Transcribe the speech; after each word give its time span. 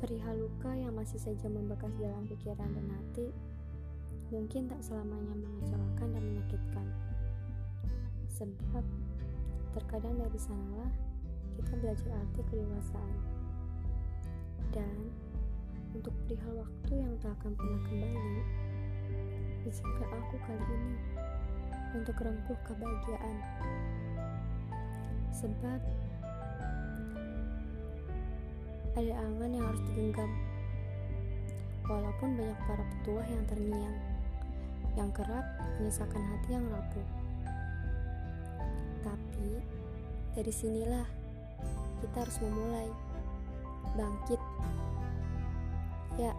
Perihal 0.00 0.36
luka 0.36 0.70
yang 0.76 0.92
masih 0.92 1.16
saja 1.16 1.48
membekas 1.48 1.92
dalam 1.96 2.28
pikiran 2.28 2.68
dan 2.68 2.86
hati, 2.92 3.32
mungkin 4.28 4.68
tak 4.68 4.84
selamanya 4.84 5.32
mengecewakan 5.40 6.08
dan 6.12 6.22
menyakitkan. 6.24 6.86
Sebab, 8.28 8.84
terkadang 9.72 10.20
dari 10.20 10.38
sanalah 10.40 10.92
kita 11.56 11.72
belajar 11.80 12.10
arti 12.12 12.40
kedewasaan. 12.48 13.16
Dan, 14.72 14.96
untuk 15.96 16.12
perihal 16.24 16.64
waktu 16.64 16.92
yang 16.92 17.14
tak 17.24 17.32
akan 17.40 17.52
pernah 17.56 17.80
kembali, 17.88 18.42
izinkan 19.64 20.10
aku 20.12 20.36
kali 20.44 20.64
ini 20.64 20.96
untuk 21.94 22.16
rengkuh 22.22 22.58
kebahagiaan. 22.64 23.36
Sebab, 25.30 25.80
ada 28.98 29.12
angan 29.22 29.50
yang 29.54 29.64
harus 29.64 29.82
digenggam. 29.92 30.30
Walaupun 31.86 32.38
banyak 32.38 32.58
para 32.66 32.84
petuah 32.86 33.26
yang 33.26 33.44
terngiang, 33.50 33.98
yang 34.98 35.10
kerap 35.14 35.46
menyisakan 35.78 36.22
hati 36.22 36.48
yang 36.54 36.66
rapuh. 36.70 37.08
Tapi, 39.06 39.50
dari 40.34 40.52
sinilah 40.52 41.06
kita 42.00 42.16
harus 42.26 42.36
memulai 42.42 42.88
bangkit. 43.94 44.40
Ya, 46.18 46.34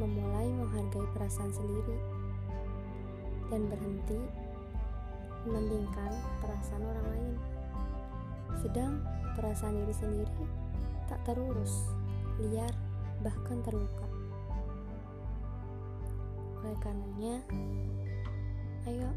memulai 0.00 0.48
menghargai 0.48 1.06
perasaan 1.12 1.52
sendiri 1.52 1.98
dan 3.52 3.68
berhenti 3.68 4.20
mementingkan 5.48 6.12
perasaan 6.44 6.84
orang 6.84 7.06
lain. 7.16 7.34
Sedang 8.60 8.92
perasaan 9.38 9.80
diri 9.80 9.94
sendiri 9.94 10.44
tak 11.08 11.20
terurus, 11.26 11.90
liar, 12.38 12.70
bahkan 13.24 13.58
terluka. 13.66 14.06
Oleh 16.60 16.76
karenanya, 16.84 17.36
ayo 18.86 19.10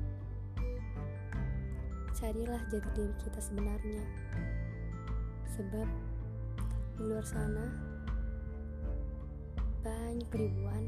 carilah 2.15 2.61
jati 2.71 2.89
diri 2.95 3.13
kita 3.19 3.39
sebenarnya. 3.43 4.03
Sebab 5.53 5.87
di 6.97 7.03
luar 7.03 7.25
sana 7.27 7.67
banyak 9.83 10.31
ribuan 10.31 10.87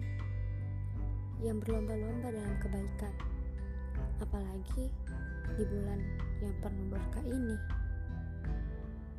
yang 1.44 1.60
berlomba-lomba 1.60 2.32
dalam 2.32 2.56
kebaikan. 2.64 3.35
Apalagi 4.24 4.88
di 5.60 5.64
bulan 5.68 6.00
yang 6.40 6.56
penuh 6.64 6.88
berkah 6.92 7.26
ini. 7.28 7.58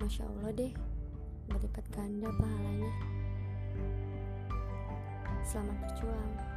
Masya 0.00 0.24
Allah 0.24 0.50
deh, 0.56 0.72
berlipat 1.48 1.84
ganda 1.92 2.28
pahalanya. 2.36 2.92
Selamat 5.44 5.76
berjuang. 5.84 6.55